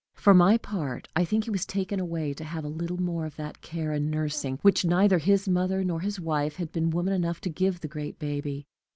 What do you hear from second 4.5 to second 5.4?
which neither